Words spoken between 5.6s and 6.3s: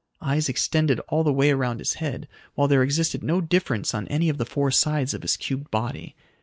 body.